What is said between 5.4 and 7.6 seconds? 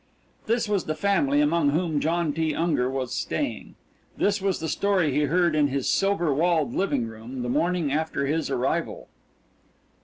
in his silver walled living room the